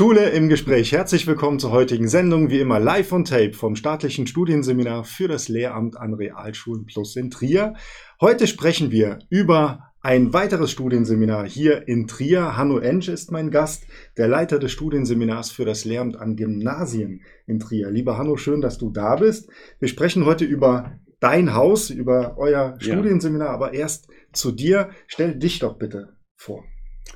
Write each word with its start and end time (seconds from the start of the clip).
Schule 0.00 0.30
im 0.30 0.48
Gespräch. 0.48 0.92
Herzlich 0.92 1.26
willkommen 1.26 1.58
zur 1.58 1.72
heutigen 1.72 2.08
Sendung, 2.08 2.48
wie 2.48 2.58
immer 2.58 2.80
live 2.80 3.12
on 3.12 3.26
tape 3.26 3.52
vom 3.52 3.76
staatlichen 3.76 4.26
Studienseminar 4.26 5.04
für 5.04 5.28
das 5.28 5.48
Lehramt 5.48 5.98
an 5.98 6.14
Realschulen 6.14 6.86
Plus 6.86 7.16
in 7.16 7.30
Trier. 7.30 7.74
Heute 8.18 8.46
sprechen 8.46 8.92
wir 8.92 9.18
über 9.28 9.92
ein 10.00 10.32
weiteres 10.32 10.70
Studienseminar 10.70 11.46
hier 11.46 11.86
in 11.86 12.06
Trier. 12.06 12.56
Hanno 12.56 12.78
Ensch 12.78 13.08
ist 13.08 13.30
mein 13.30 13.50
Gast, 13.50 13.84
der 14.16 14.26
Leiter 14.26 14.58
des 14.58 14.72
Studienseminars 14.72 15.50
für 15.50 15.66
das 15.66 15.84
Lehramt 15.84 16.16
an 16.16 16.34
Gymnasien 16.34 17.20
in 17.46 17.60
Trier. 17.60 17.90
Lieber 17.90 18.16
Hanno, 18.16 18.38
schön, 18.38 18.62
dass 18.62 18.78
du 18.78 18.88
da 18.88 19.16
bist. 19.16 19.50
Wir 19.80 19.88
sprechen 19.88 20.24
heute 20.24 20.46
über 20.46 20.98
dein 21.20 21.52
Haus, 21.52 21.90
über 21.90 22.38
euer 22.38 22.76
Studienseminar, 22.78 23.48
ja. 23.48 23.52
aber 23.52 23.74
erst 23.74 24.08
zu 24.32 24.50
dir. 24.50 24.88
Stell 25.08 25.38
dich 25.38 25.58
doch 25.58 25.76
bitte 25.76 26.16
vor. 26.36 26.64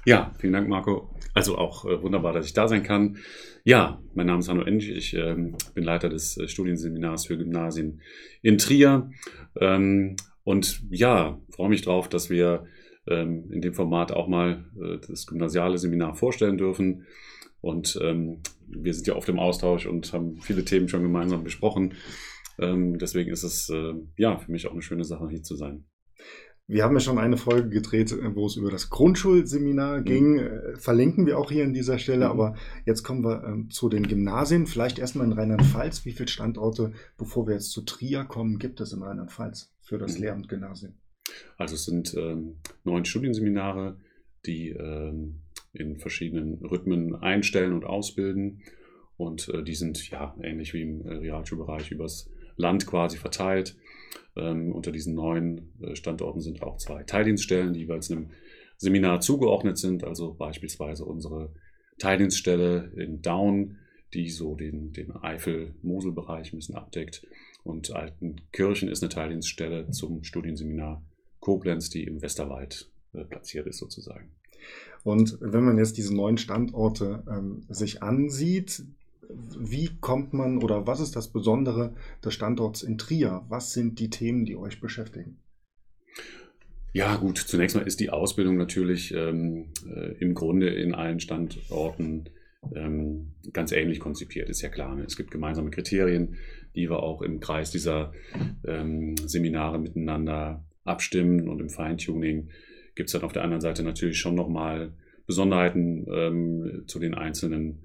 Ja, 0.05 0.33
vielen 0.39 0.53
Dank, 0.53 0.69
Marco. 0.69 1.15
Also 1.33 1.57
auch 1.57 1.84
äh, 1.84 2.03
wunderbar, 2.03 2.33
dass 2.33 2.47
ich 2.47 2.53
da 2.53 2.69
sein 2.69 2.83
kann. 2.83 3.19
Ja, 3.65 4.03
mein 4.15 4.27
Name 4.27 4.41
ist 4.41 4.48
Hanno 4.48 4.62
Ensch. 4.62 4.89
Ich 4.89 5.15
ähm, 5.15 5.57
bin 5.75 5.84
Leiter 5.84 6.09
des 6.09 6.37
äh, 6.37 6.47
Studienseminars 6.47 7.27
für 7.27 7.39
Gymnasien 7.39 8.03
in 8.43 8.59
Trier. 8.59 9.11
Ähm, 9.61 10.17
und 10.45 10.83
ja, 10.91 11.41
freue 11.51 11.70
mich 11.70 11.83
drauf, 11.83 12.09
dass 12.09 12.29
wir 12.29 12.67
ähm, 13.07 13.51
in 13.51 13.62
dem 13.62 13.75
Format 13.75 14.12
auch 14.12 14.29
mal 14.29 14.67
äh, 14.80 14.98
das 15.07 15.27
gymnasiale 15.27 15.79
Seminar 15.79 16.15
vorstellen 16.15 16.59
dürfen. 16.59 17.06
Und 17.61 17.98
ähm, 18.03 18.42
wir 18.69 18.92
sind 18.92 19.06
ja 19.06 19.17
oft 19.17 19.29
im 19.29 19.39
Austausch 19.39 19.87
und 19.87 20.12
haben 20.12 20.41
viele 20.41 20.65
Themen 20.65 20.89
schon 20.89 21.03
gemeinsam 21.03 21.45
besprochen. 21.45 21.95
Ähm, 22.59 22.98
deswegen 22.98 23.31
ist 23.31 23.42
es 23.42 23.70
äh, 23.70 23.95
ja 24.17 24.39
für 24.39 24.53
mich 24.53 24.67
auch 24.67 24.73
eine 24.73 24.83
schöne 24.83 25.05
Sache, 25.05 25.29
hier 25.29 25.42
zu 25.42 25.56
sein. 25.56 25.87
Wir 26.67 26.83
haben 26.83 26.95
ja 26.95 27.01
schon 27.01 27.19
eine 27.19 27.37
Folge 27.37 27.69
gedreht, 27.69 28.12
äh, 28.12 28.34
wo 28.34 28.47
es 28.47 28.57
über 28.57 28.70
das 28.70 28.89
Grundschulseminar 28.89 30.01
mhm. 30.01 30.05
ging. 30.05 30.39
Äh, 30.39 30.77
verlinken 30.77 31.27
wir 31.27 31.39
auch 31.39 31.51
hier 31.51 31.65
an 31.65 31.75
dieser 31.75 31.98
Stelle. 31.98 32.27
Mhm. 32.27 32.31
Aber 32.31 32.56
jetzt 32.87 33.03
kommen 33.03 33.23
wir 33.23 33.45
ähm, 33.45 33.71
zu 33.71 33.89
den 33.89 34.06
Gymnasien. 34.09 34.67
Vielleicht 34.67 34.98
erstmal 34.98 35.27
in 35.27 35.33
Rheinland-Pfalz. 35.33 36.05
Wie 36.05 36.12
viele 36.12 36.29
Standorte, 36.29 36.93
bevor 37.19 37.47
wir 37.47 37.55
jetzt 37.55 37.71
zu 37.71 37.83
Trier 37.83 38.25
kommen, 38.25 38.59
gibt 38.59 38.81
es 38.81 38.93
in 38.93 39.03
Rheinland-Pfalz 39.03 39.75
für 39.83 39.98
das 39.98 40.17
mhm. 40.17 40.23
Lehramt 40.23 40.48
Gymnasien? 40.48 40.95
Also 41.59 41.75
es 41.75 41.84
sind 41.84 42.15
ähm, 42.17 42.56
neun 42.84 43.05
Studienseminare, 43.05 43.99
die 44.47 44.71
ähm, 44.71 45.41
in 45.73 45.99
verschiedenen 45.99 46.65
Rhythmen 46.65 47.15
einstellen 47.15 47.75
und 47.75 47.84
ausbilden. 47.84 48.62
Und 49.17 49.49
äh, 49.51 49.62
die 49.62 49.75
sind 49.75 50.11
ja 50.11 50.34
ähnlich 50.43 50.73
wie 50.73 50.83
im 50.83 51.06
äh, 51.06 51.15
Realschulbereich 51.15 51.91
übers 51.91 52.31
Land 52.56 52.86
quasi 52.86 53.16
verteilt. 53.19 53.77
Ähm, 54.36 54.72
unter 54.72 54.91
diesen 54.92 55.14
neuen 55.14 55.72
äh, 55.80 55.94
Standorten 55.94 56.41
sind 56.41 56.62
auch 56.62 56.77
zwei 56.78 57.05
Teildienststellen, 57.05 57.72
die 57.72 57.80
jeweils 57.80 58.10
einem 58.10 58.30
Seminar 58.77 59.20
zugeordnet 59.20 59.78
sind. 59.78 60.05
Also 60.05 60.34
beispielsweise 60.34 61.05
unsere 61.05 61.52
Teildienststelle 61.98 62.92
in 62.97 63.22
Daun, 63.22 63.78
die 64.12 64.28
so 64.28 64.55
den, 64.55 64.92
den 64.92 65.12
Eifel-Mosel-Bereich 65.12 66.52
ein 66.52 66.56
bisschen 66.56 66.77
abdeckt. 66.77 67.27
Und 67.62 67.92
Altenkirchen 67.92 68.88
ist 68.88 69.02
eine 69.02 69.10
Teildienststelle 69.10 69.91
zum 69.91 70.25
Studienseminar 70.25 71.05
Koblenz, 71.41 71.91
die 71.91 72.05
im 72.05 72.22
Westerwald 72.22 72.91
äh, 73.12 73.25
platziert 73.25 73.66
ist 73.66 73.78
sozusagen. 73.78 74.30
Und 75.02 75.38
wenn 75.41 75.64
man 75.64 75.78
jetzt 75.78 75.98
diese 75.98 76.14
neuen 76.14 76.38
Standorte 76.38 77.22
ähm, 77.28 77.66
sich 77.69 78.02
ansieht, 78.02 78.82
wie 79.28 79.91
kommt 80.00 80.33
man 80.33 80.62
oder 80.62 80.86
was 80.86 81.00
ist 81.00 81.17
das 81.17 81.33
Besondere 81.33 81.94
des 82.25 82.34
Standorts 82.34 82.83
in 82.83 82.98
Trier? 82.98 83.44
Was 83.48 83.72
sind 83.72 83.98
die 83.98 84.11
Themen, 84.11 84.44
die 84.44 84.56
euch 84.56 84.81
beschäftigen? 84.81 85.39
Ja, 86.92 87.16
gut, 87.16 87.39
zunächst 87.39 87.75
mal 87.75 87.86
ist 87.86 87.98
die 87.98 88.11
Ausbildung 88.11 88.56
natürlich 88.56 89.12
ähm, 89.12 89.70
äh, 89.84 90.12
im 90.20 90.34
Grunde 90.34 90.69
in 90.69 90.94
allen 90.94 91.19
Standorten 91.19 92.31
ähm, 92.75 93.34
ganz 93.53 93.72
ähnlich 93.72 93.99
konzipiert, 93.99 94.49
ist 94.49 94.62
ja 94.62 94.69
klar. 94.69 94.94
Ne? 94.94 95.04
Es 95.04 95.16
gibt 95.16 95.31
gemeinsame 95.31 95.70
Kriterien, 95.70 96.37
die 96.76 96.88
wir 96.88 97.03
auch 97.03 97.22
im 97.22 97.41
Kreis 97.41 97.70
dieser 97.70 98.12
ähm, 98.65 99.16
Seminare 99.16 99.78
miteinander 99.78 100.65
abstimmen 100.84 101.49
und 101.49 101.60
im 101.60 101.69
Feintuning 101.69 102.50
gibt 102.94 103.09
es 103.09 103.12
dann 103.12 103.22
auf 103.22 103.32
der 103.32 103.43
anderen 103.43 103.60
Seite 103.60 103.82
natürlich 103.82 104.19
schon 104.19 104.34
nochmal 104.34 104.93
Besonderheiten 105.26 106.06
ähm, 106.12 106.84
zu 106.87 106.99
den 106.99 107.15
einzelnen 107.15 107.84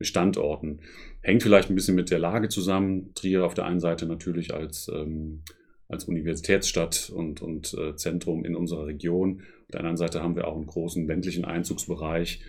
Standorten. 0.00 0.80
Hängt 1.22 1.42
vielleicht 1.42 1.70
ein 1.70 1.74
bisschen 1.74 1.94
mit 1.94 2.10
der 2.10 2.18
Lage 2.18 2.48
zusammen. 2.48 3.12
Trier 3.14 3.44
auf 3.44 3.54
der 3.54 3.66
einen 3.66 3.80
Seite 3.80 4.06
natürlich 4.06 4.54
als, 4.54 4.90
ähm, 4.92 5.42
als 5.88 6.04
Universitätsstadt 6.04 7.10
und, 7.14 7.42
und 7.42 7.74
äh, 7.74 7.96
Zentrum 7.96 8.44
in 8.44 8.54
unserer 8.54 8.86
Region. 8.86 9.40
Auf 9.64 9.70
der 9.72 9.80
anderen 9.80 9.96
Seite 9.96 10.22
haben 10.22 10.36
wir 10.36 10.46
auch 10.46 10.56
einen 10.56 10.66
großen 10.66 11.06
ländlichen 11.06 11.44
Einzugsbereich 11.44 12.40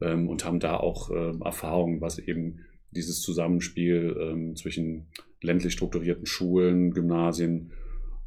ähm, 0.00 0.28
und 0.28 0.44
haben 0.44 0.60
da 0.60 0.76
auch 0.76 1.10
äh, 1.10 1.32
Erfahrungen, 1.44 2.00
was 2.00 2.18
eben 2.18 2.60
dieses 2.92 3.20
Zusammenspiel 3.20 4.16
ähm, 4.20 4.56
zwischen 4.56 5.06
ländlich 5.42 5.72
strukturierten 5.72 6.26
Schulen, 6.26 6.92
Gymnasien 6.92 7.72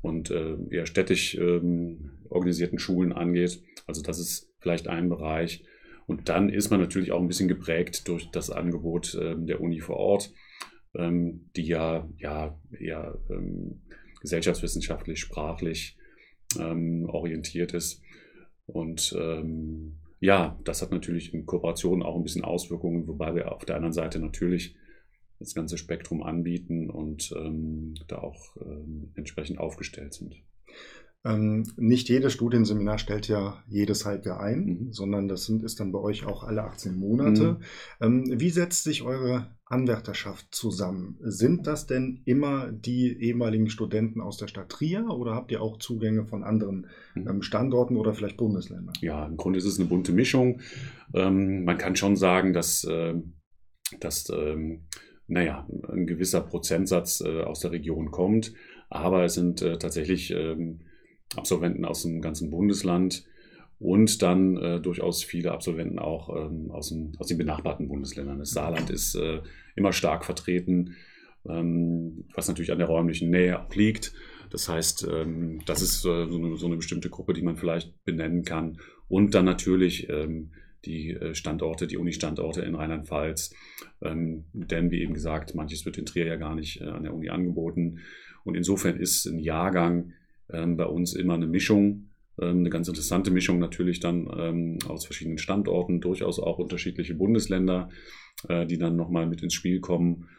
und 0.01 0.29
äh, 0.29 0.55
eher 0.69 0.85
städtisch 0.85 1.35
ähm, 1.35 2.11
organisierten 2.29 2.79
Schulen 2.79 3.13
angeht. 3.13 3.61
Also 3.87 4.01
das 4.01 4.19
ist 4.19 4.51
vielleicht 4.59 4.87
ein 4.87 5.09
Bereich. 5.09 5.63
Und 6.07 6.29
dann 6.29 6.49
ist 6.49 6.71
man 6.71 6.79
natürlich 6.79 7.11
auch 7.11 7.19
ein 7.19 7.27
bisschen 7.27 7.49
geprägt 7.49 8.07
durch 8.07 8.31
das 8.31 8.49
Angebot 8.49 9.15
ähm, 9.21 9.45
der 9.45 9.61
Uni 9.61 9.81
vor 9.81 9.97
Ort, 9.97 10.33
ähm, 10.95 11.49
die 11.55 11.67
ja, 11.67 12.09
ja 12.17 12.57
eher 12.71 13.19
ähm, 13.29 13.81
gesellschaftswissenschaftlich, 14.21 15.19
sprachlich 15.19 15.97
ähm, 16.57 17.05
orientiert 17.09 17.73
ist. 17.73 18.01
Und 18.65 19.13
ähm, 19.19 19.99
ja, 20.21 20.57
das 20.63 20.81
hat 20.81 20.91
natürlich 20.91 21.33
in 21.33 21.45
Kooperation 21.45 22.01
auch 22.01 22.15
ein 22.15 22.23
bisschen 22.23 22.45
Auswirkungen, 22.45 23.05
wobei 23.07 23.35
wir 23.35 23.51
auf 23.51 23.65
der 23.65 23.75
anderen 23.75 23.93
Seite 23.93 24.19
natürlich 24.19 24.75
das 25.39 25.53
ganze 25.53 25.77
Spektrum 25.77 26.23
anbieten 26.23 26.89
und 26.89 27.31
ähm, 27.37 27.93
da 28.07 28.17
auch 28.17 28.57
entsprechend 29.13 29.59
aufgestellt 29.59 30.15
sind. 30.15 30.35
Ähm, 31.25 31.65
nicht 31.75 32.09
jedes 32.09 32.33
Studienseminar 32.33 32.99
stellt 32.99 33.27
ja 33.27 33.61
jedes 33.67 34.05
Halbjahr 34.05 34.39
ein, 34.39 34.65
mhm. 34.65 34.93
sondern 34.93 35.27
das 35.27 35.45
sind, 35.45 35.63
ist 35.63 35.79
dann 35.79 35.91
bei 35.91 35.99
euch 35.99 36.25
auch 36.25 36.43
alle 36.43 36.63
18 36.63 36.95
Monate. 36.95 37.53
Mhm. 37.53 37.57
Ähm, 38.01 38.39
wie 38.39 38.49
setzt 38.49 38.83
sich 38.83 39.01
eure 39.01 39.57
Anwärterschaft 39.65 40.47
zusammen? 40.51 41.17
Sind 41.21 41.67
das 41.67 41.87
denn 41.87 42.21
immer 42.25 42.71
die 42.71 43.19
ehemaligen 43.21 43.69
Studenten 43.69 44.21
aus 44.21 44.37
der 44.37 44.47
Stadt 44.47 44.69
Trier 44.69 45.07
oder 45.09 45.33
habt 45.33 45.51
ihr 45.51 45.61
auch 45.61 45.79
Zugänge 45.79 46.25
von 46.25 46.43
anderen 46.43 46.87
mhm. 47.15 47.27
ähm, 47.27 47.41
Standorten 47.41 47.97
oder 47.97 48.13
vielleicht 48.13 48.37
Bundesländern? 48.37 48.93
Ja, 49.01 49.25
im 49.25 49.37
Grunde 49.37 49.57
ist 49.57 49.65
es 49.65 49.79
eine 49.79 49.89
bunte 49.89 50.13
Mischung. 50.13 50.61
Ähm, 51.13 51.65
man 51.65 51.77
kann 51.77 51.95
schon 51.95 52.15
sagen, 52.15 52.53
dass, 52.53 52.83
äh, 52.83 53.15
dass 53.99 54.29
ähm, 54.29 54.87
naja, 55.27 55.67
ein 55.91 56.07
gewisser 56.07 56.41
Prozentsatz 56.41 57.21
äh, 57.21 57.41
aus 57.41 57.59
der 57.59 57.71
Region 57.71 58.11
kommt. 58.11 58.53
Aber 58.89 59.25
es 59.25 59.33
sind 59.33 59.61
äh, 59.61 59.77
tatsächlich 59.77 60.31
ähm, 60.31 60.81
Absolventen 61.35 61.85
aus 61.85 62.03
dem 62.03 62.21
ganzen 62.21 62.49
Bundesland 62.49 63.25
und 63.79 64.21
dann 64.21 64.57
äh, 64.57 64.81
durchaus 64.81 65.23
viele 65.23 65.51
Absolventen 65.51 65.99
auch 65.99 66.29
ähm, 66.35 66.71
aus, 66.71 66.89
dem, 66.89 67.11
aus, 67.19 67.27
den 67.27 67.37
benachbarten 67.37 67.87
Bundesländern. 67.87 68.39
Das 68.39 68.51
Saarland 68.51 68.89
ist 68.89 69.15
äh, 69.15 69.41
immer 69.75 69.93
stark 69.93 70.25
vertreten, 70.25 70.95
ähm, 71.47 72.25
was 72.33 72.47
natürlich 72.47 72.71
an 72.71 72.79
der 72.79 72.87
räumlichen 72.87 73.29
Nähe 73.29 73.61
auch 73.61 73.73
liegt. 73.75 74.13
Das 74.49 74.67
heißt, 74.67 75.07
ähm, 75.11 75.61
das 75.65 75.81
ist 75.81 76.05
äh, 76.05 76.27
so, 76.27 76.37
eine, 76.37 76.57
so, 76.57 76.65
eine, 76.65 76.77
bestimmte 76.77 77.09
Gruppe, 77.09 77.33
die 77.33 77.41
man 77.41 77.57
vielleicht 77.57 78.03
benennen 78.03 78.43
kann. 78.43 78.79
Und 79.09 79.35
dann 79.35 79.45
natürlich 79.45 80.09
ähm, 80.09 80.51
die 80.85 81.11
äh, 81.11 81.35
Standorte, 81.35 81.85
die 81.85 81.97
Uni-Standorte 81.97 82.61
in 82.61 82.75
Rheinland-Pfalz. 82.75 83.53
Ähm, 84.01 84.45
denn 84.53 84.89
wie 84.89 85.01
eben 85.01 85.13
gesagt, 85.13 85.53
manches 85.53 85.85
wird 85.85 85.97
in 85.97 86.05
Trier 86.05 86.25
ja 86.25 86.35
gar 86.35 86.55
nicht 86.55 86.81
äh, 86.81 86.85
an 86.85 87.03
der 87.03 87.13
Uni 87.13 87.29
angeboten. 87.29 87.99
Und 88.43 88.55
insofern 88.55 88.97
ist 88.97 89.25
ein 89.25 89.39
Jahrgang 89.39 90.13
bei 90.49 90.85
uns 90.85 91.13
immer 91.13 91.33
eine 91.33 91.47
Mischung, 91.47 92.07
ähm, 92.39 92.59
eine 92.59 92.69
ganz 92.69 92.87
interessante 92.87 93.31
Mischung 93.31 93.59
natürlich 93.59 93.99
dann 93.99 94.27
ähm, 94.37 94.79
aus 94.87 95.05
verschiedenen 95.05 95.37
Standorten, 95.37 96.01
durchaus 96.01 96.39
auch 96.39 96.59
unterschiedliche 96.59 97.15
Bundesländer, 97.15 97.89
äh, 98.47 98.65
die 98.65 98.77
dann 98.77 98.95
nochmal 98.95 99.27
mit 99.27 99.41
ins 99.41 99.53
Spiel 99.53 99.79
kommen. 99.79 100.29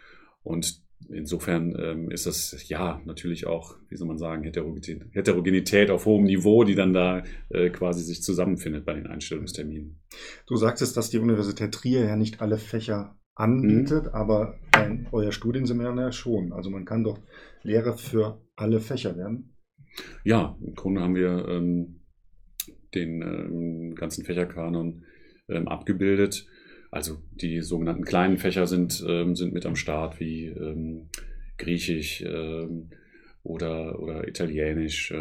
Und 0.42 0.80
insofern 1.08 1.74
ähm, 1.78 2.10
ist 2.10 2.26
das 2.26 2.68
ja 2.68 3.00
natürlich 3.04 3.46
auch, 3.46 3.76
wie 3.88 3.96
soll 3.96 4.08
man 4.08 4.18
sagen, 4.18 4.44
Heterogenität, 4.44 5.04
Heterogenität 5.12 5.90
auf 5.90 6.06
hohem 6.06 6.24
Niveau, 6.24 6.64
die 6.64 6.74
dann 6.74 6.92
da 6.92 7.22
äh, 7.50 7.70
quasi 7.70 8.02
sich 8.02 8.22
zusammenfindet 8.22 8.84
bei 8.84 8.94
den 8.94 9.06
Einstellungsterminen. 9.06 10.00
Du 10.46 10.56
sagtest, 10.56 10.96
dass 10.96 11.10
die 11.10 11.18
Universität 11.18 11.72
Trier 11.72 12.04
ja 12.04 12.16
nicht 12.16 12.40
alle 12.40 12.58
Fächer 12.58 13.16
anbietet, 13.34 14.06
mhm. 14.06 14.10
aber 14.12 14.58
ein, 14.72 15.06
euer 15.12 15.32
Studienseminar 15.32 15.96
ja 15.96 16.12
schon. 16.12 16.52
Also 16.52 16.70
man 16.70 16.84
kann 16.84 17.04
doch 17.04 17.18
Lehrer 17.62 17.96
für 17.96 18.40
alle 18.56 18.80
Fächer 18.80 19.16
werden. 19.16 19.54
Ja, 20.24 20.56
im 20.60 20.74
Grunde 20.74 21.00
haben 21.00 21.14
wir 21.14 21.46
ähm, 21.48 22.00
den 22.94 23.22
ähm, 23.22 23.94
ganzen 23.94 24.24
Fächerkanon 24.24 25.04
ähm, 25.48 25.68
abgebildet. 25.68 26.46
Also 26.90 27.18
die 27.32 27.60
sogenannten 27.60 28.04
kleinen 28.04 28.38
Fächer 28.38 28.66
sind, 28.66 29.04
ähm, 29.06 29.36
sind 29.36 29.52
mit 29.52 29.66
am 29.66 29.76
Start, 29.76 30.20
wie 30.20 30.46
ähm, 30.46 31.08
Griechisch 31.58 32.22
ähm, 32.22 32.90
oder, 33.42 34.00
oder 34.00 34.26
Italienisch. 34.28 35.12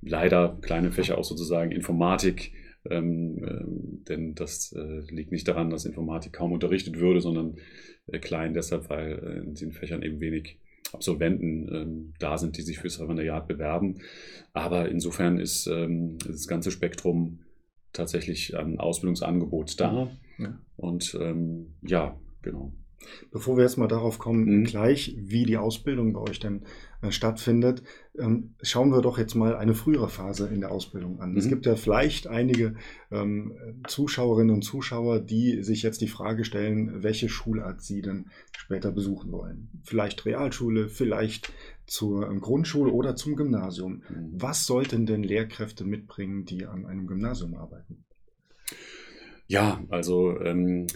leider 0.00 0.58
kleine 0.62 0.90
Fächer 0.92 1.18
auch 1.18 1.24
sozusagen 1.24 1.72
Informatik 1.72 2.52
Ähm, 2.90 3.44
äh, 3.44 4.04
denn 4.08 4.34
das 4.34 4.72
äh, 4.72 5.00
liegt 5.10 5.32
nicht 5.32 5.48
daran, 5.48 5.70
dass 5.70 5.84
Informatik 5.84 6.32
kaum 6.32 6.52
unterrichtet 6.52 6.98
würde, 6.98 7.20
sondern 7.20 7.56
äh, 8.06 8.18
klein 8.18 8.54
deshalb, 8.54 8.88
weil 8.88 9.18
äh, 9.18 9.38
in 9.44 9.54
den 9.54 9.72
Fächern 9.72 10.02
eben 10.02 10.20
wenig 10.20 10.58
Absolventen 10.92 11.68
ähm, 11.74 12.14
da 12.18 12.38
sind, 12.38 12.56
die 12.56 12.62
sich 12.62 12.78
fürs 12.78 12.98
Referendariat 13.00 13.46
bewerben. 13.46 14.00
Aber 14.52 14.88
insofern 14.88 15.38
ist 15.38 15.66
ähm, 15.66 16.18
das 16.26 16.48
ganze 16.48 16.70
Spektrum 16.70 17.40
tatsächlich 17.92 18.56
an 18.56 18.78
Ausbildungsangebot 18.78 19.80
da. 19.80 20.10
Ja. 20.38 20.58
Und 20.76 21.16
ähm, 21.20 21.74
ja, 21.82 22.18
genau. 22.42 22.72
Bevor 23.30 23.56
wir 23.56 23.64
jetzt 23.64 23.78
mal 23.78 23.88
darauf 23.88 24.18
kommen, 24.18 24.44
mhm. 24.44 24.64
gleich 24.64 25.14
wie 25.18 25.44
die 25.44 25.56
Ausbildung 25.56 26.12
bei 26.12 26.20
euch 26.20 26.40
denn 26.40 26.64
äh, 27.00 27.10
stattfindet, 27.10 27.82
ähm, 28.18 28.54
schauen 28.62 28.90
wir 28.90 29.02
doch 29.02 29.18
jetzt 29.18 29.34
mal 29.34 29.56
eine 29.56 29.74
frühere 29.74 30.08
Phase 30.08 30.48
in 30.48 30.60
der 30.60 30.72
Ausbildung 30.72 31.20
an. 31.20 31.32
Mhm. 31.32 31.38
Es 31.38 31.48
gibt 31.48 31.66
ja 31.66 31.76
vielleicht 31.76 32.26
einige 32.26 32.74
ähm, 33.10 33.56
Zuschauerinnen 33.86 34.54
und 34.54 34.62
Zuschauer, 34.62 35.20
die 35.20 35.62
sich 35.62 35.82
jetzt 35.82 36.00
die 36.00 36.08
Frage 36.08 36.44
stellen, 36.44 37.02
welche 37.02 37.28
Schulart 37.28 37.82
sie 37.82 38.02
denn 38.02 38.26
später 38.56 38.90
besuchen 38.90 39.30
wollen. 39.32 39.68
Vielleicht 39.84 40.26
Realschule, 40.26 40.88
vielleicht 40.88 41.52
zur 41.86 42.28
ähm, 42.28 42.40
Grundschule 42.40 42.92
oder 42.92 43.16
zum 43.16 43.36
Gymnasium. 43.36 44.02
Mhm. 44.08 44.30
Was 44.32 44.66
sollten 44.66 45.06
denn 45.06 45.22
Lehrkräfte 45.22 45.84
mitbringen, 45.84 46.44
die 46.44 46.66
an 46.66 46.84
einem 46.84 47.06
Gymnasium 47.06 47.54
arbeiten? 47.54 48.04
Ja, 49.46 49.82
also 49.88 50.38
ähm, 50.40 50.86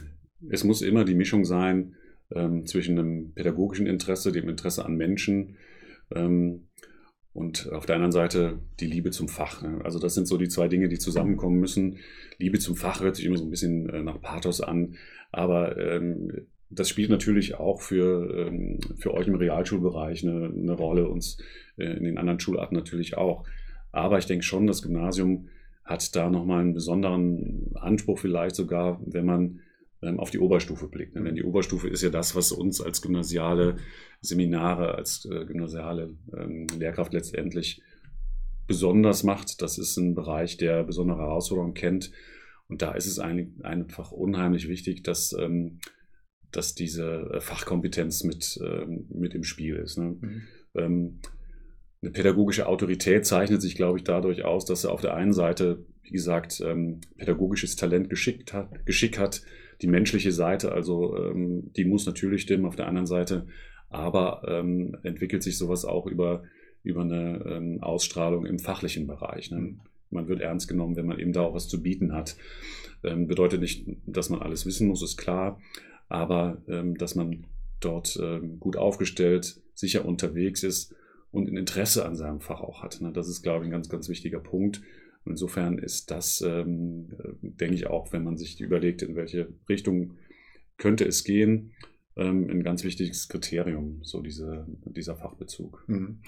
es 0.51 0.65
muss 0.65 0.83
immer 0.83 1.05
die 1.05 1.15
Mischung 1.15 1.45
sein 1.45 1.95
ähm, 2.35 2.67
zwischen 2.67 2.99
einem 2.99 3.33
pädagogischen 3.33 3.87
Interesse, 3.87 4.33
dem 4.33 4.49
Interesse 4.49 4.85
an 4.85 4.97
Menschen 4.97 5.57
ähm, 6.15 6.69
und 7.33 7.73
auf 7.73 7.87
der 7.87 7.97
anderen 7.97 8.13
Seite 8.13 8.61
die 8.81 8.87
Liebe 8.87 9.11
zum 9.11 9.29
Fach. 9.29 9.63
Ne? 9.63 9.81
Also 9.85 9.99
das 9.99 10.15
sind 10.15 10.27
so 10.27 10.37
die 10.37 10.49
zwei 10.49 10.69
Dinge, 10.69 10.89
die 10.89 10.99
zusammenkommen 10.99 11.59
müssen. 11.59 11.99
Liebe 12.39 12.59
zum 12.59 12.77
Fach 12.77 13.01
hört 13.01 13.17
sich 13.17 13.25
immer 13.25 13.39
so 13.39 13.45
ein 13.45 13.51
bisschen 13.51 13.89
äh, 13.89 14.03
nach 14.03 14.21
Pathos 14.21 14.61
an, 14.61 14.97
aber 15.31 15.79
ähm, 15.79 16.47
das 16.75 16.89
spielt 16.89 17.11
natürlich 17.11 17.55
auch 17.55 17.83
für, 17.83 18.47
ähm, 18.47 18.81
für 18.99 19.13
euch 19.15 19.27
im 19.27 19.35
Realschulbereich 19.35 20.27
eine, 20.27 20.47
eine 20.47 20.73
Rolle, 20.73 21.09
uns 21.09 21.39
äh, 21.77 21.85
in 21.85 22.05
den 22.05 22.19
anderen 22.19 22.41
Schularten 22.41 22.77
natürlich 22.77 23.17
auch. 23.17 23.45
Aber 23.93 24.19
ich 24.19 24.27
denke 24.27 24.45
schon, 24.45 24.67
das 24.67 24.83
Gymnasium 24.83 25.49
hat 25.85 26.15
da 26.17 26.31
nochmal 26.31 26.61
einen 26.61 26.75
besonderen 26.75 27.73
Anspruch 27.75 28.19
vielleicht 28.19 28.57
sogar, 28.57 29.01
wenn 29.05 29.27
man 29.27 29.61
auf 30.03 30.31
die 30.31 30.39
Oberstufe 30.39 30.89
blickt. 30.89 31.15
Denn 31.15 31.35
die 31.35 31.45
Oberstufe 31.45 31.89
ist 31.89 32.03
ja 32.03 32.11
das, 32.11 32.35
was 32.35 32.53
uns 32.53 32.81
als 32.81 33.03
gymnasiale 33.03 33.77
Seminare, 34.21 34.95
als 34.95 35.25
äh, 35.27 35.45
gymnasiale 35.47 36.15
ähm, 36.37 36.67
Lehrkraft 36.77 37.13
letztendlich 37.13 37.81
besonders 38.67 39.23
macht. 39.23 39.63
Das 39.63 39.79
ist 39.79 39.97
ein 39.97 40.15
Bereich, 40.15 40.57
der 40.57 40.83
besondere 40.85 41.19
Herausforderungen 41.19 41.75
kennt. 41.75 42.11
Und 42.69 42.83
da 42.83 42.93
ist 42.93 43.07
es 43.07 43.19
einfach 43.19 44.13
unheimlich 44.13 44.69
wichtig, 44.69 45.03
dass, 45.05 45.35
ähm, 45.39 45.79
dass 46.51 46.75
diese 46.75 47.31
äh, 47.35 47.41
Fachkompetenz 47.41 48.25
mit, 48.25 48.61
mit 49.09 49.35
im 49.35 49.45
Spiel 49.45 49.77
ist. 49.77 49.99
Ne? 49.99 50.17
Mhm. 50.75 51.21
eine 52.03 52.11
pädagogische 52.11 52.67
Autorität 52.67 53.27
zeichnet 53.27 53.63
sich, 53.63 53.77
glaube 53.77 53.99
ich, 53.99 54.05
dadurch 54.05 54.45
aus, 54.45 54.65
dass 54.65 54.85
er 54.85 54.93
auf 54.93 55.01
der 55.01 55.15
einen 55.15 55.33
Seite, 55.33 55.85
wie 56.03 56.11
gesagt, 56.11 56.63
pädagogisches 57.17 57.77
Talent 57.77 58.11
geschickt 58.11 58.53
hat, 58.53 58.85
Geschick 58.87 59.19
hat, 59.19 59.43
die 59.83 59.89
menschliche 59.89 60.33
Seite, 60.33 60.73
also 60.73 61.17
ähm, 61.17 61.73
die 61.77 61.85
muss 61.85 62.07
natürlich 62.07 62.43
stimmen 62.43 62.65
auf 62.65 62.77
der 62.77 62.87
anderen 62.87 63.07
Seite, 63.07 63.47
aber 63.91 64.43
ähm, 64.47 64.97
entwickelt 65.03 65.43
sich 65.43 65.59
sowas 65.59 65.85
auch 65.85 66.07
über, 66.07 66.45
über 66.83 67.03
eine 67.03 67.45
ähm, 67.47 67.83
Ausstrahlung 67.83 68.47
im 68.47 68.59
fachlichen 68.59 69.07
Bereich. 69.07 69.51
Ne? 69.51 69.59
Mhm. 69.59 69.81
Man 70.11 70.29
wird 70.29 70.41
ernst 70.41 70.69
genommen, 70.69 70.97
wenn 70.97 71.07
man 71.07 71.19
eben 71.19 71.33
da 71.33 71.43
auch 71.43 71.55
was 71.55 71.69
zu 71.69 71.83
bieten 71.83 72.13
hat. 72.13 72.37
Ähm, 73.03 73.27
bedeutet 73.27 73.61
nicht, 73.61 73.87
dass 74.07 74.31
man 74.31 74.41
alles 74.41 74.67
wissen 74.67 74.87
muss, 74.87 75.03
ist 75.03 75.17
klar, 75.17 75.61
aber 76.09 76.63
ähm, 76.69 76.97
dass 76.97 77.15
man 77.15 77.47
dort 77.81 78.19
ähm, 78.23 78.61
gut 78.61 78.77
aufgestellt, 78.77 79.61
sicher 79.75 80.05
unterwegs 80.05 80.63
ist 80.63 80.95
und 81.33 81.49
ein 81.49 81.57
Interesse 81.57 82.05
an 82.05 82.15
seinem 82.15 82.41
Fach 82.41 82.61
auch 82.61 82.83
hat. 82.83 83.01
Ne? 83.01 83.11
Das 83.13 83.29
ist, 83.29 83.43
glaube 83.43 83.65
ich, 83.65 83.69
ein 83.69 83.73
ganz, 83.73 83.89
ganz 83.89 84.09
wichtiger 84.09 84.39
Punkt. 84.39 84.83
Insofern 85.25 85.79
ist 85.79 86.11
das, 86.11 86.41
ähm, 86.41 87.09
denke 87.43 87.75
ich, 87.75 87.87
auch, 87.87 88.13
wenn 88.13 88.25
man 88.25 88.37
sich 88.37 88.61
überlegt, 88.61 89.03
in 89.03 89.15
welche 89.15 89.49
Richtung 89.69 90.15
könnte 90.79 91.05
es 91.05 91.25
gehen, 91.25 91.73
ähm, 92.17 92.49
ein 92.51 92.63
ganz 92.63 92.85
wichtiges 92.85 93.29
Kriterium, 93.29 94.01
so 94.03 94.21
diese, 94.21 94.67
dieser 94.85 95.17
Fachbezug. 95.17 95.85
Mhm. 95.87 96.21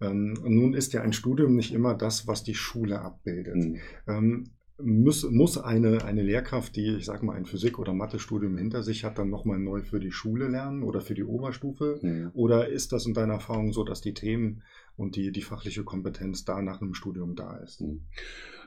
Ähm, 0.00 0.34
nun 0.44 0.74
ist 0.74 0.92
ja 0.92 1.02
ein 1.02 1.12
Studium 1.12 1.54
nicht 1.54 1.72
immer 1.72 1.94
das, 1.94 2.26
was 2.26 2.42
die 2.42 2.54
Schule 2.54 3.00
abbildet. 3.00 3.56
Mhm. 3.56 3.78
Ähm, 4.06 4.50
muss, 4.82 5.28
muss 5.30 5.58
eine, 5.58 6.04
eine 6.04 6.22
Lehrkraft, 6.22 6.74
die, 6.76 6.96
ich 6.96 7.04
sage 7.04 7.24
mal, 7.24 7.36
ein 7.36 7.44
Physik- 7.44 7.78
oder 7.78 7.92
Mathe-Studium 7.92 8.56
hinter 8.56 8.82
sich 8.82 9.04
hat, 9.04 9.18
dann 9.18 9.30
nochmal 9.30 9.58
neu 9.58 9.82
für 9.82 10.00
die 10.00 10.12
Schule 10.12 10.48
lernen 10.48 10.82
oder 10.82 11.00
für 11.00 11.14
die 11.14 11.24
Oberstufe? 11.24 11.98
Mhm. 12.02 12.30
Oder 12.34 12.68
ist 12.68 12.92
das 12.92 13.06
in 13.06 13.14
deiner 13.14 13.34
Erfahrung 13.34 13.72
so, 13.72 13.84
dass 13.84 14.00
die 14.00 14.14
Themen 14.14 14.62
und 14.96 15.16
die, 15.16 15.32
die 15.32 15.42
fachliche 15.42 15.84
Kompetenz 15.84 16.44
da 16.44 16.62
nach 16.62 16.80
einem 16.80 16.94
Studium 16.94 17.34
da 17.34 17.56
ist? 17.58 17.80
Hm. 17.80 18.02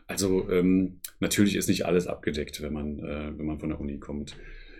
Also 0.07 0.49
ähm, 0.49 0.99
natürlich 1.19 1.55
ist 1.55 1.69
nicht 1.69 1.85
alles 1.85 2.07
abgedeckt, 2.07 2.61
wenn 2.61 2.73
man, 2.73 2.99
äh, 2.99 3.37
wenn 3.37 3.45
man 3.45 3.59
von 3.59 3.69
der 3.69 3.79
Uni 3.79 3.99
kommt. 3.99 4.35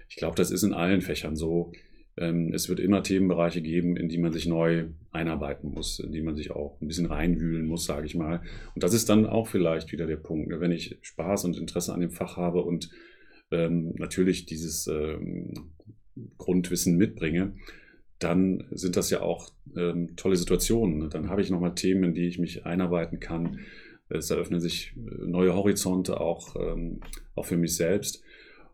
Ich 0.10 0.18
glaube, 0.18 0.36
das 0.36 0.52
ist 0.52 0.64
in 0.64 0.74
allen 0.74 1.02
Fächern 1.02 1.36
so. 1.36 1.72
Ähm, 2.18 2.52
es 2.54 2.70
wird 2.70 2.80
immer 2.80 3.02
Themenbereiche 3.02 3.62
geben, 3.62 3.96
in 3.96 4.10
die 4.10 4.18
man 4.18 4.34
sich 4.34 4.46
neu 4.46 4.90
einarbeiten 5.12 5.72
muss, 5.72 6.00
in 6.00 6.12
die 6.12 6.22
man 6.22 6.36
sich 6.36 6.52
auch 6.52 6.80
ein 6.82 6.88
bisschen 6.88 7.08
reinwühlen 7.08 7.66
muss, 7.66 7.86
sage 7.86 8.06
ich 8.06 8.16
mal. 8.16 8.42
Und 8.76 8.84
das 8.84 8.94
ist 8.94 9.10
dann 9.10 9.26
auch 9.26 9.48
vielleicht 9.48 9.92
wieder 9.92 10.06
der 10.06 10.18
Punkt, 10.18 10.50
ne? 10.50 10.60
wenn 10.60 10.72
ich 10.72 10.98
Spaß 11.02 11.46
und 11.46 11.58
Interesse 11.58 11.94
an 11.94 12.02
dem 12.02 12.12
Fach 12.12 12.38
habe 12.38 12.62
und 12.64 12.92
ähm, 13.52 13.94
natürlich 13.98 14.46
dieses 14.46 14.88
ähm, 14.88 15.72
Grundwissen 16.38 16.98
mitbringe, 16.98 17.56
dann 18.24 18.66
sind 18.72 18.96
das 18.96 19.10
ja 19.10 19.22
auch 19.22 19.52
ähm, 19.76 20.16
tolle 20.16 20.36
Situationen. 20.36 21.10
Dann 21.10 21.30
habe 21.30 21.42
ich 21.42 21.50
nochmal 21.50 21.76
Themen, 21.76 22.04
in 22.04 22.14
die 22.14 22.28
ich 22.28 22.40
mich 22.40 22.66
einarbeiten 22.66 23.20
kann. 23.20 23.60
Es 24.10 24.30
eröffnen 24.30 24.60
sich 24.60 24.94
äh, 24.96 25.26
neue 25.26 25.56
Horizonte 25.56 26.20
auch, 26.20 26.56
ähm, 26.56 27.02
auch 27.36 27.46
für 27.46 27.58
mich 27.58 27.76
selbst. 27.76 28.24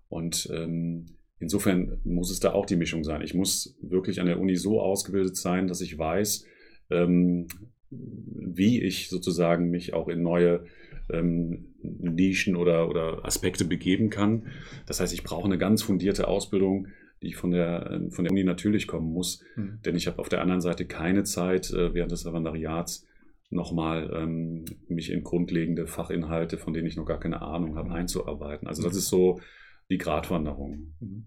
Und 0.10 0.50
ähm, 0.54 1.06
insofern 1.40 2.00
muss 2.04 2.32
es 2.32 2.40
da 2.40 2.54
auch 2.54 2.66
die 2.66 2.76
Mischung 2.76 3.04
sein. 3.04 3.22
Ich 3.22 3.34
muss 3.34 3.78
wirklich 3.82 4.20
an 4.20 4.28
der 4.28 4.40
Uni 4.40 4.56
so 4.56 4.82
ausgebildet 4.82 5.38
sein, 5.38 5.68
dass 5.68 5.82
ich 5.82 5.98
weiß, 5.98 6.46
ähm, 6.90 7.48
wie 7.92 8.82
ich 8.82 9.10
sozusagen 9.10 9.70
mich 9.70 9.94
auch 9.94 10.08
in 10.08 10.22
neue 10.22 10.66
ähm, 11.12 11.66
Nischen 11.82 12.56
oder, 12.56 12.90
oder 12.90 13.26
Aspekte 13.26 13.66
begeben 13.66 14.10
kann. 14.10 14.48
Das 14.86 15.00
heißt, 15.00 15.14
ich 15.14 15.24
brauche 15.24 15.46
eine 15.46 15.58
ganz 15.58 15.82
fundierte 15.82 16.28
Ausbildung 16.28 16.88
die 17.22 17.34
von 17.34 17.52
der, 17.52 17.90
ähm, 17.92 18.12
von 18.12 18.24
der 18.24 18.32
Uni 18.32 18.44
natürlich 18.44 18.88
kommen 18.88 19.12
muss. 19.12 19.44
Mhm. 19.56 19.80
Denn 19.86 19.96
ich 19.96 20.08
habe 20.08 20.20
auf 20.20 20.30
der 20.30 20.42
anderen 20.42 20.62
Seite 20.62 20.86
keine 20.86 21.24
Zeit, 21.24 21.72
äh, 21.72 21.94
während 21.94 22.12
des 22.12 22.26
Referendariats 22.26 23.06
nochmal 23.50 24.12
ähm, 24.14 24.66
mich 24.88 25.12
in 25.12 25.24
grundlegende 25.24 25.88
Fachinhalte, 25.88 26.58
von 26.58 26.74
denen 26.74 26.88
ich 26.88 26.96
noch 26.96 27.06
gar 27.06 27.20
keine 27.20 27.42
Ahnung 27.42 27.76
habe, 27.76 27.90
mhm. 27.90 27.96
einzuarbeiten. 27.96 28.68
Also 28.68 28.84
das 28.84 28.94
mhm. 28.94 29.00
ist 29.00 29.08
so 29.08 29.42
die 29.90 29.98
Gratwanderung. 29.98 30.94
Mhm. 31.00 31.26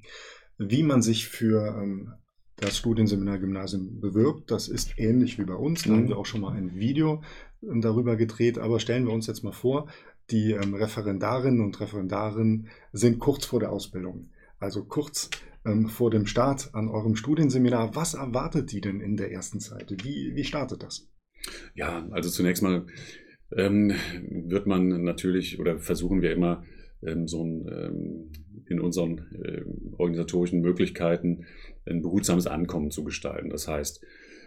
Wie 0.58 0.82
man 0.82 1.02
sich 1.02 1.28
für 1.28 1.76
ähm, 1.82 2.12
das 2.56 2.78
Studienseminar 2.78 3.38
Gymnasium 3.38 4.00
bewirbt, 4.00 4.50
das 4.50 4.68
ist 4.68 4.98
ähnlich 4.98 5.38
wie 5.38 5.44
bei 5.44 5.54
uns. 5.54 5.82
Da 5.82 5.90
mhm. 5.90 5.96
haben 5.96 6.08
wir 6.08 6.18
auch 6.18 6.26
schon 6.26 6.42
mal 6.42 6.56
ein 6.56 6.76
Video 6.76 7.22
ähm, 7.62 7.80
darüber 7.80 8.16
gedreht. 8.16 8.58
Aber 8.58 8.78
stellen 8.78 9.06
wir 9.06 9.12
uns 9.12 9.26
jetzt 9.26 9.42
mal 9.42 9.52
vor, 9.52 9.88
die 10.30 10.52
ähm, 10.52 10.74
Referendarinnen 10.74 11.60
und 11.60 11.80
Referendarinnen 11.80 12.68
sind 12.92 13.18
kurz 13.18 13.44
vor 13.44 13.58
der 13.58 13.72
Ausbildung. 13.72 14.30
Also 14.60 14.84
kurz 14.84 15.28
ähm, 15.64 15.88
vor 15.88 16.10
dem 16.10 16.26
Start 16.26 16.70
an 16.74 16.88
eurem 16.88 17.16
Studienseminar. 17.16 17.94
Was 17.94 18.14
erwartet 18.14 18.72
die 18.72 18.80
denn 18.80 19.00
in 19.00 19.16
der 19.16 19.32
ersten 19.32 19.60
Zeit? 19.60 19.92
Wie, 20.02 20.32
wie 20.34 20.44
startet 20.44 20.82
das? 20.82 21.08
Ja, 21.74 22.06
also 22.10 22.30
zunächst 22.30 22.62
mal 22.62 22.86
ähm, 23.56 23.92
wird 24.28 24.66
man 24.66 25.02
natürlich 25.02 25.58
oder 25.60 25.78
versuchen 25.78 26.22
wir 26.22 26.32
immer 26.32 26.64
ähm, 27.02 27.26
so 27.26 27.44
ein, 27.44 27.66
ähm, 27.68 28.32
in 28.68 28.80
unseren 28.80 29.18
äh, 29.42 29.62
organisatorischen 29.96 30.60
Möglichkeiten 30.60 31.44
ein 31.84 32.02
behutsames 32.02 32.46
Ankommen 32.46 32.90
zu 32.90 33.04
gestalten. 33.04 33.50
Das 33.50 33.68
heißt, 33.68 34.04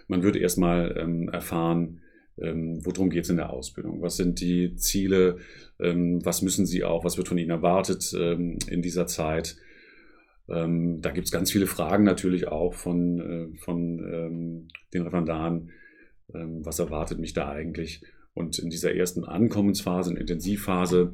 man 0.08 0.24
wird 0.24 0.36
erstmal 0.36 0.98
ähm, 0.98 1.30
erfahren, 1.30 2.02
ähm, 2.38 2.80
worum 2.84 3.10
geht 3.10 3.24
es 3.24 3.30
in 3.30 3.38
der 3.38 3.52
Ausbildung? 3.52 4.02
Was 4.02 4.18
sind 4.18 4.42
die 4.42 4.76
Ziele? 4.76 5.38
Ähm, 5.80 6.24
was 6.24 6.42
müssen 6.42 6.66
Sie 6.66 6.84
auch? 6.84 7.06
Was 7.06 7.18
wird 7.18 7.28
von 7.28 7.38
Ihnen 7.38 7.52
erwartet 7.52 8.14
ähm, 8.18 8.58
in 8.70 8.82
dieser 8.82 9.08
Zeit? 9.08 9.58
Ähm, 10.50 11.02
da 11.02 11.12
gibt 11.12 11.26
es 11.26 11.32
ganz 11.32 11.52
viele 11.52 11.68
Fragen 11.68 12.04
natürlich 12.04 12.48
auch 12.48 12.74
von, 12.74 13.20
äh, 13.20 13.58
von 13.58 14.00
ähm, 14.00 14.68
den 14.94 15.04
Referendaren. 15.04 15.72
Ähm, 16.34 16.66
was 16.66 16.80
erwartet 16.80 17.20
mich 17.20 17.34
da 17.34 17.50
eigentlich? 17.50 18.04
Und 18.34 18.60
in 18.60 18.70
dieser 18.70 18.94
ersten 18.94 19.24
Ankommensphase, 19.24 20.12
in 20.12 20.18
Intensivphase, 20.18 21.14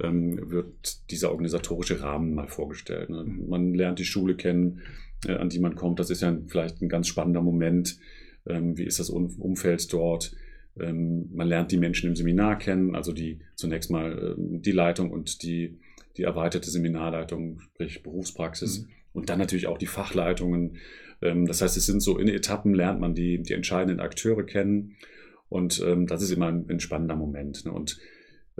ähm, 0.00 0.50
wird 0.50 1.10
dieser 1.10 1.30
organisatorische 1.30 2.02
Rahmen 2.02 2.34
mal 2.34 2.48
vorgestellt. 2.48 3.08
Ne? 3.08 3.24
Mhm. 3.24 3.48
Man 3.48 3.74
lernt 3.74 3.98
die 3.98 4.04
Schule 4.04 4.36
kennen, 4.36 4.82
äh, 5.26 5.34
an 5.34 5.48
die 5.48 5.60
man 5.60 5.74
kommt. 5.74 6.00
Das 6.00 6.10
ist 6.10 6.22
ja 6.22 6.36
vielleicht 6.46 6.82
ein 6.82 6.88
ganz 6.88 7.08
spannender 7.08 7.40
Moment. 7.40 7.98
Ähm, 8.46 8.76
wie 8.76 8.84
ist 8.84 8.98
das 8.98 9.10
um 9.10 9.34
Umfeld 9.38 9.92
dort? 9.92 10.36
ähm, 10.80 11.30
man 11.32 11.48
lernt 11.48 11.72
die 11.72 11.78
Menschen 11.78 12.08
im 12.08 12.16
Seminar 12.16 12.58
kennen, 12.58 12.94
also 12.94 13.12
die 13.12 13.40
zunächst 13.54 13.90
mal 13.90 14.36
ähm, 14.38 14.62
die 14.62 14.72
Leitung 14.72 15.10
und 15.10 15.42
die, 15.42 15.78
die 16.16 16.22
erweiterte 16.22 16.70
Seminarleitung, 16.70 17.60
sprich 17.60 18.02
Berufspraxis 18.02 18.80
mhm. 18.80 18.88
und 19.12 19.30
dann 19.30 19.38
natürlich 19.38 19.66
auch 19.66 19.78
die 19.78 19.86
Fachleitungen. 19.86 20.78
Ähm, 21.22 21.46
das 21.46 21.62
heißt, 21.62 21.76
es 21.76 21.86
sind 21.86 22.00
so 22.00 22.18
in 22.18 22.28
Etappen 22.28 22.74
lernt 22.74 23.00
man 23.00 23.14
die, 23.14 23.42
die 23.42 23.54
entscheidenden 23.54 24.00
Akteure 24.00 24.44
kennen 24.44 24.96
und 25.48 25.80
ähm, 25.84 26.06
das 26.06 26.22
ist 26.22 26.30
immer 26.30 26.48
ein, 26.48 26.66
ein 26.68 26.80
spannender 26.80 27.16
Moment. 27.16 27.64
Ne? 27.64 27.72
Und 27.72 27.98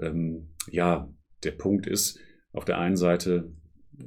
ähm, 0.01 0.51
ja, 0.71 1.13
der 1.43 1.53
Punkt 1.53 1.87
ist, 1.87 2.19
auf 2.53 2.65
der 2.65 2.79
einen 2.79 2.97
Seite, 2.97 3.53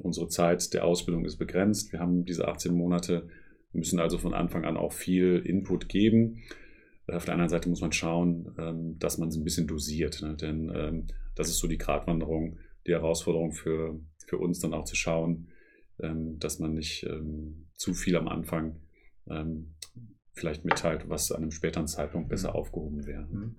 unsere 0.01 0.27
Zeit 0.27 0.73
der 0.73 0.85
Ausbildung 0.85 1.25
ist 1.25 1.37
begrenzt. 1.37 1.91
Wir 1.91 1.99
haben 1.99 2.25
diese 2.25 2.47
18 2.47 2.73
Monate, 2.73 3.27
müssen 3.73 3.99
also 3.99 4.17
von 4.17 4.33
Anfang 4.33 4.65
an 4.65 4.77
auch 4.77 4.93
viel 4.93 5.41
Input 5.45 5.89
geben. 5.89 6.43
Auf 7.07 7.25
der 7.25 7.33
anderen 7.33 7.49
Seite 7.49 7.69
muss 7.69 7.81
man 7.81 7.91
schauen, 7.91 8.95
dass 8.99 9.17
man 9.17 9.29
es 9.29 9.35
ein 9.35 9.43
bisschen 9.43 9.67
dosiert. 9.67 10.21
Ne? 10.21 10.35
Denn 10.35 11.07
das 11.35 11.49
ist 11.49 11.57
so 11.57 11.67
die 11.67 11.77
Gratwanderung, 11.77 12.57
die 12.89 12.93
Herausforderung 12.93 13.53
für, 13.53 13.99
für 14.25 14.37
uns 14.37 14.59
dann 14.59 14.73
auch 14.73 14.85
zu 14.85 14.95
schauen, 14.95 15.47
ähm, 15.99 16.39
dass 16.39 16.59
man 16.59 16.73
nicht 16.73 17.07
zu 17.75 17.93
viel 17.93 18.17
am 18.17 18.27
Anfang 18.27 18.81
vielleicht 20.33 20.65
mitteilt, 20.65 21.07
was 21.07 21.31
an 21.31 21.43
einem 21.43 21.51
späteren 21.51 21.87
Zeitpunkt 21.87 22.29
besser 22.29 22.55
aufgehoben 22.55 23.05
wäre. 23.05 23.27
Mhm. 23.29 23.55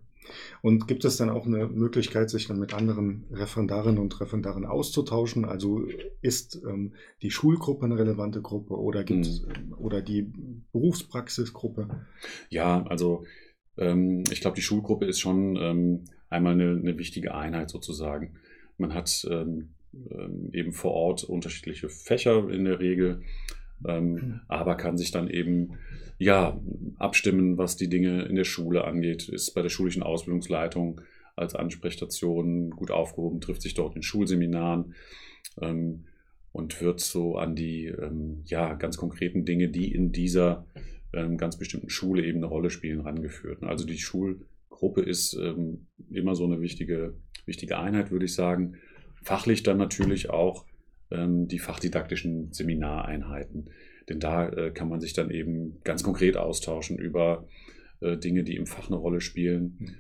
Und 0.63 0.87
gibt 0.87 1.05
es 1.05 1.17
dann 1.17 1.31
auch 1.31 1.47
eine 1.47 1.67
Möglichkeit, 1.69 2.31
sich 2.31 2.47
dann 2.47 2.59
mit 2.59 2.75
anderen 2.75 3.25
Referendarinnen 3.31 3.99
und 3.99 4.21
Referendaren 4.21 4.67
auszutauschen? 4.67 5.45
Also 5.45 5.87
ist 6.21 6.61
ähm, 6.69 6.95
die 7.23 7.31
Schulgruppe 7.31 7.87
eine 7.87 7.99
relevante 7.99 8.43
Gruppe 8.43 8.75
oder 8.75 9.05
gibt 9.05 9.27
mhm. 9.27 9.75
oder 9.79 10.03
die 10.03 10.31
Berufspraxisgruppe? 10.73 12.07
Ja, 12.49 12.85
also 12.87 13.25
ähm, 13.77 14.25
ich 14.31 14.41
glaube, 14.41 14.57
die 14.57 14.63
Schulgruppe 14.63 15.07
ist 15.07 15.21
schon 15.21 15.57
ähm, 15.57 16.05
einmal 16.29 16.53
eine, 16.53 16.71
eine, 16.71 16.99
wichtige 16.99 17.35
Einheit 17.35 17.71
sozusagen. 17.71 18.37
Man 18.81 18.95
hat 18.95 19.27
ähm, 19.31 19.71
ähm, 20.11 20.51
eben 20.53 20.73
vor 20.73 20.93
Ort 20.93 21.25
unterschiedliche 21.25 21.89
Fächer 21.89 22.49
in 22.51 22.65
der 22.65 22.81
Regel, 22.81 23.23
mhm. 23.81 24.41
aber 24.49 24.77
kann 24.77 24.99
sich 24.99 25.11
dann 25.11 25.29
eben 25.29 25.79
ja, 26.19 26.61
abstimmen, 26.99 27.57
was 27.57 27.77
die 27.77 27.89
Dinge 27.89 28.25
in 28.25 28.37
der 28.37 28.45
Schule 28.45 28.85
angeht, 28.85 29.29
ist 29.29 29.55
bei 29.55 29.63
der 29.63 29.71
schulischen 29.71 30.03
Ausbildungsleitung 30.03 31.01
als 31.35 31.55
Ansprechstation 31.55 32.71
gut 32.71 32.91
aufgehoben, 32.91 33.41
trifft 33.41 33.63
sich 33.63 33.73
dort 33.73 33.97
in 33.97 34.03
Schulseminaren 34.03 34.95
ähm, 35.63 36.05
und 36.53 36.81
wird 36.83 37.01
so 37.01 37.37
an 37.37 37.55
die 37.57 37.87
ähm, 37.87 38.43
ja, 38.45 38.75
ganz 38.75 38.99
konkreten 38.99 39.47
Dinge, 39.47 39.69
die 39.69 39.93
in 39.95 40.13
dieser 40.13 40.67
ähm, 41.15 41.39
ganz 41.39 41.57
bestimmten 41.57 41.89
Schule 41.89 42.25
eben 42.25 42.39
eine 42.39 42.47
Rolle 42.47 42.69
spielen, 42.69 43.01
rangeführt. 43.01 43.63
Also 43.63 43.87
die 43.87 43.99
Schulgruppe 43.99 45.01
ist 45.01 45.35
ähm, 45.35 45.87
immer 46.11 46.35
so 46.35 46.45
eine 46.45 46.61
wichtige, 46.61 47.15
wichtige 47.51 47.79
Einheit, 47.79 48.11
würde 48.11 48.25
ich 48.25 48.35
sagen. 48.35 48.77
Fachlich 49.23 49.63
dann 49.63 49.77
natürlich 49.77 50.31
auch 50.31 50.65
ähm, 51.11 51.47
die 51.47 51.59
fachdidaktischen 51.59 52.53
Seminareinheiten 52.53 53.69
denn 54.11 54.19
da 54.19 54.49
äh, 54.49 54.71
kann 54.73 54.89
man 54.89 55.01
sich 55.01 55.13
dann 55.13 55.31
eben 55.31 55.81
ganz 55.85 56.03
konkret 56.03 56.37
austauschen 56.37 56.99
über 56.99 57.47
äh, 58.01 58.17
Dinge, 58.17 58.43
die 58.43 58.57
im 58.57 58.67
Fach 58.67 58.89
eine 58.89 58.97
Rolle 58.97 59.21
spielen. 59.21 59.97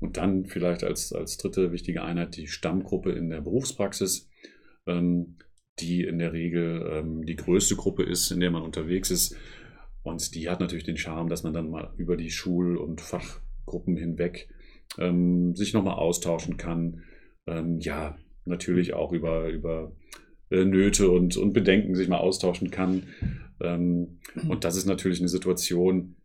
Und 0.00 0.16
dann 0.16 0.46
vielleicht 0.46 0.82
als, 0.82 1.12
als 1.12 1.36
dritte 1.36 1.70
wichtige 1.70 2.02
Einheit 2.02 2.36
die 2.36 2.46
Stammgruppe 2.46 3.12
in 3.12 3.28
der 3.28 3.42
Berufspraxis, 3.42 4.30
ähm, 4.86 5.36
die 5.78 6.04
in 6.04 6.18
der 6.18 6.32
Regel 6.32 6.90
ähm, 6.90 7.26
die 7.26 7.36
größte 7.36 7.76
Gruppe 7.76 8.02
ist, 8.02 8.30
in 8.30 8.40
der 8.40 8.50
man 8.50 8.62
unterwegs 8.62 9.10
ist. 9.10 9.36
Und 10.02 10.34
die 10.34 10.48
hat 10.48 10.60
natürlich 10.60 10.84
den 10.84 10.96
Charme, 10.96 11.28
dass 11.28 11.42
man 11.42 11.52
dann 11.52 11.68
mal 11.68 11.92
über 11.98 12.16
die 12.16 12.30
Schul- 12.30 12.78
und 12.78 13.02
Fachgruppen 13.02 13.98
hinweg 13.98 14.48
ähm, 14.98 15.54
sich 15.54 15.72
nochmal 15.72 15.94
austauschen 15.94 16.56
kann. 16.56 17.02
Ähm, 17.46 17.78
ja, 17.80 18.16
natürlich 18.44 18.94
auch 18.94 19.12
über, 19.12 19.48
über 19.48 19.92
äh, 20.50 20.64
Nöte 20.64 21.10
und, 21.10 21.36
und 21.36 21.52
Bedenken 21.52 21.94
sich 21.94 22.08
mal 22.08 22.18
austauschen 22.18 22.70
kann. 22.70 23.04
Ähm, 23.60 24.18
und 24.48 24.64
das 24.64 24.76
ist 24.76 24.86
natürlich 24.86 25.20
eine 25.20 25.28
Situation, 25.28 26.16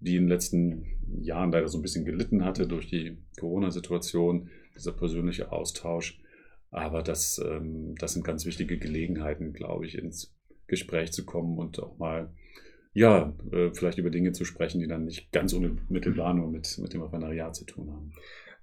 die 0.00 0.16
in 0.16 0.22
den 0.24 0.28
letzten 0.28 0.86
Jahren 1.20 1.52
leider 1.52 1.68
so 1.68 1.78
ein 1.78 1.82
bisschen 1.82 2.04
gelitten 2.04 2.44
hatte 2.44 2.66
durch 2.66 2.88
die 2.88 3.18
Corona-Situation, 3.38 4.50
dieser 4.76 4.92
persönliche 4.92 5.52
Austausch. 5.52 6.20
Aber 6.70 7.02
das, 7.02 7.40
ähm, 7.44 7.94
das 7.98 8.12
sind 8.12 8.24
ganz 8.24 8.44
wichtige 8.46 8.78
Gelegenheiten, 8.78 9.52
glaube 9.52 9.86
ich, 9.86 9.96
ins 9.96 10.34
Gespräch 10.66 11.12
zu 11.12 11.24
kommen 11.24 11.58
und 11.58 11.80
auch 11.80 11.98
mal, 11.98 12.30
ja, 12.98 13.32
äh, 13.52 13.70
vielleicht 13.72 13.98
über 13.98 14.10
Dinge 14.10 14.32
zu 14.32 14.44
sprechen, 14.44 14.80
die 14.80 14.88
dann 14.88 15.04
nicht 15.04 15.30
ganz 15.30 15.52
unmittelbar 15.52 16.34
nur 16.34 16.50
mit, 16.50 16.78
mit 16.78 16.92
dem 16.92 17.02
Referendariat 17.02 17.54
zu 17.54 17.64
tun 17.64 17.92
haben. 17.92 18.12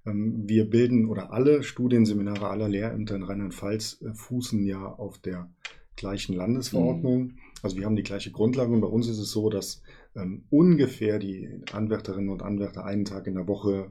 Ähm, 0.04 0.42
wir 0.46 0.68
bilden 0.68 1.06
oder 1.06 1.32
alle 1.32 1.62
Studienseminare 1.62 2.48
aller 2.48 2.68
Lehrämter 2.68 3.16
in 3.16 3.22
Rheinland-Pfalz 3.22 4.02
äh, 4.02 4.12
fußen 4.12 4.62
ja 4.66 4.84
auf 4.84 5.18
der 5.18 5.50
gleichen 5.96 6.34
Landesverordnung. 6.34 7.22
Mhm. 7.22 7.38
Also 7.62 7.78
wir 7.78 7.86
haben 7.86 7.96
die 7.96 8.02
gleiche 8.02 8.30
Grundlage 8.30 8.72
und 8.72 8.82
bei 8.82 8.86
uns 8.86 9.08
ist 9.08 9.18
es 9.18 9.30
so, 9.30 9.48
dass 9.48 9.80
ähm, 10.14 10.44
ungefähr 10.50 11.18
die 11.18 11.48
Anwärterinnen 11.72 12.28
und 12.28 12.42
Anwärter 12.42 12.84
einen 12.84 13.06
Tag 13.06 13.26
in 13.26 13.36
der 13.36 13.48
Woche 13.48 13.90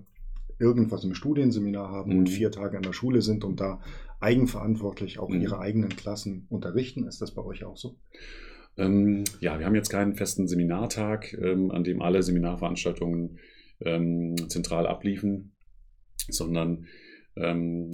irgendwas 0.59 1.03
im 1.03 1.15
Studienseminar 1.15 1.89
haben 1.89 2.13
mhm. 2.13 2.19
und 2.19 2.29
vier 2.29 2.51
Tage 2.51 2.77
an 2.77 2.83
der 2.83 2.93
Schule 2.93 3.23
sind 3.23 3.43
und 3.43 3.59
da 3.59 3.81
eigenverantwortlich 4.19 5.17
auch 5.17 5.29
mhm. 5.29 5.41
ihre 5.41 5.57
eigenen 5.57 5.89
Klassen 5.89 6.45
unterrichten. 6.49 7.07
Ist 7.07 7.21
das 7.21 7.31
bei 7.31 7.43
euch 7.43 7.63
auch 7.63 7.77
so? 7.77 7.95
Ähm, 8.77 9.23
ja, 9.39 9.57
wir 9.59 9.65
haben 9.65 9.75
jetzt 9.75 9.89
keinen 9.89 10.15
festen 10.15 10.47
Seminartag, 10.47 11.33
ähm, 11.33 11.71
an 11.71 11.83
dem 11.83 12.01
alle 12.01 12.23
Seminarveranstaltungen 12.23 13.39
ähm, 13.81 14.35
zentral 14.49 14.87
abliefen 14.87 15.55
sondern 16.29 16.85
ähm, 17.35 17.91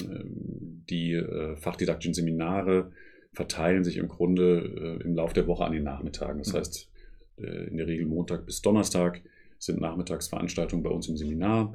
die 0.89 1.13
äh, 1.13 1.55
fachdidaktischen 1.55 2.13
Seminare 2.13 2.91
verteilen 3.33 3.83
sich 3.83 3.97
im 3.97 4.07
Grunde 4.07 4.99
äh, 4.99 5.03
im 5.03 5.15
Laufe 5.15 5.33
der 5.33 5.47
Woche 5.47 5.65
an 5.65 5.71
den 5.71 5.83
Nachmittagen. 5.83 6.39
Das 6.39 6.53
mhm. 6.53 6.57
heißt, 6.57 6.91
äh, 7.37 7.67
in 7.67 7.77
der 7.77 7.87
Regel 7.87 8.05
Montag 8.05 8.45
bis 8.45 8.61
Donnerstag 8.61 9.21
sind 9.57 9.79
Nachmittagsveranstaltungen 9.79 10.83
bei 10.83 10.89
uns 10.89 11.07
im 11.07 11.17
Seminar. 11.17 11.73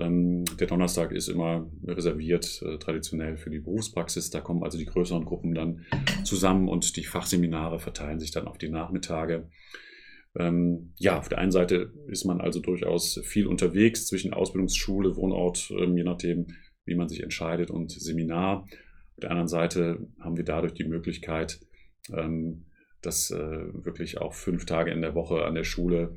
Ähm, 0.00 0.44
der 0.58 0.66
Donnerstag 0.66 1.12
ist 1.12 1.28
immer 1.28 1.70
reserviert 1.84 2.62
äh, 2.62 2.78
traditionell 2.78 3.36
für 3.36 3.50
die 3.50 3.60
Berufspraxis. 3.60 4.30
Da 4.30 4.40
kommen 4.40 4.62
also 4.62 4.78
die 4.78 4.86
größeren 4.86 5.24
Gruppen 5.24 5.54
dann 5.54 5.84
zusammen 6.24 6.68
und 6.68 6.96
die 6.96 7.04
Fachseminare 7.04 7.78
verteilen 7.78 8.18
sich 8.18 8.30
dann 8.30 8.46
auf 8.46 8.58
die 8.58 8.68
Nachmittage. 8.68 9.48
Ähm, 10.36 10.92
ja, 10.98 11.18
auf 11.18 11.28
der 11.28 11.38
einen 11.38 11.50
Seite 11.50 11.92
ist 12.06 12.24
man 12.24 12.40
also 12.40 12.60
durchaus 12.60 13.20
viel 13.24 13.46
unterwegs 13.46 14.06
zwischen 14.06 14.32
Ausbildungsschule, 14.32 15.16
Wohnort, 15.16 15.70
ähm, 15.78 15.96
je 15.96 16.04
nachdem, 16.04 16.46
wie 16.84 16.94
man 16.94 17.08
sich 17.08 17.22
entscheidet, 17.22 17.70
und 17.70 17.90
Seminar. 17.90 18.62
Auf 18.62 19.20
der 19.22 19.30
anderen 19.30 19.48
Seite 19.48 20.06
haben 20.20 20.36
wir 20.36 20.44
dadurch 20.44 20.74
die 20.74 20.84
Möglichkeit, 20.84 21.60
ähm, 22.12 22.66
dass 23.02 23.30
äh, 23.30 23.84
wirklich 23.84 24.18
auch 24.18 24.34
fünf 24.34 24.64
Tage 24.66 24.90
in 24.90 25.02
der 25.02 25.14
Woche 25.14 25.44
an 25.44 25.54
der 25.54 25.64
Schule 25.64 26.16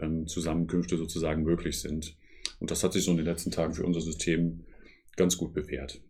ähm, 0.00 0.26
Zusammenkünfte 0.26 0.96
sozusagen 0.96 1.42
möglich 1.42 1.80
sind. 1.80 2.16
Und 2.62 2.70
das 2.70 2.82
hat 2.84 2.92
sich 2.92 3.04
so 3.04 3.10
in 3.10 3.16
den 3.16 3.26
letzten 3.26 3.50
Tagen 3.50 3.74
für 3.74 3.84
unser 3.84 4.00
System 4.00 4.64
ganz 5.16 5.36
gut 5.36 5.52
bewährt. 5.52 6.00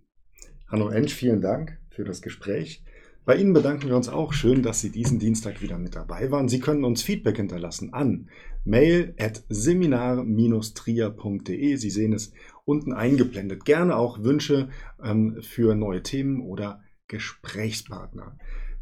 Hanno 0.68 0.90
Ensch, 0.90 1.14
vielen 1.14 1.40
Dank 1.40 1.80
für 1.88 2.04
das 2.04 2.20
Gespräch. 2.20 2.84
Bei 3.24 3.36
Ihnen 3.36 3.54
bedanken 3.54 3.88
wir 3.88 3.96
uns 3.96 4.10
auch. 4.10 4.34
Schön, 4.34 4.62
dass 4.62 4.82
Sie 4.82 4.90
diesen 4.90 5.18
Dienstag 5.18 5.62
wieder 5.62 5.78
mit 5.78 5.94
dabei 5.94 6.30
waren. 6.30 6.50
Sie 6.50 6.60
können 6.60 6.84
uns 6.84 7.00
Feedback 7.00 7.38
hinterlassen 7.38 7.94
an 7.94 8.28
mail 8.64 9.14
at 9.18 9.42
seminar-trier.de. 9.48 11.76
Sie 11.76 11.90
sehen 11.90 12.12
es 12.12 12.34
unten 12.66 12.92
eingeblendet. 12.92 13.64
Gerne 13.64 13.96
auch 13.96 14.22
Wünsche 14.22 14.68
ähm, 15.02 15.38
für 15.40 15.74
neue 15.74 16.02
Themen 16.02 16.42
oder 16.42 16.82
Gesprächspartner. 17.08 18.36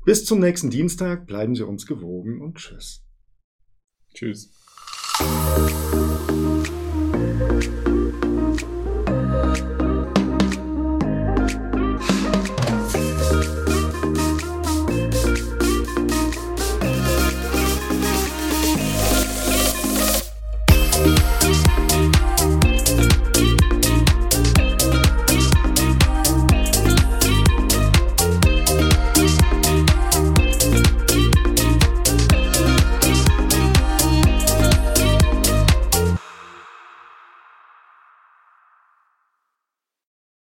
Bis 0.04 0.24
zum 0.24 0.40
nächsten 0.40 0.70
Dienstag. 0.70 1.28
Bleiben 1.28 1.54
Sie 1.54 1.64
uns 1.64 1.86
gewogen 1.86 2.42
und 2.42 2.56
tschüss. 2.56 3.06
Tschüss. 4.12 4.50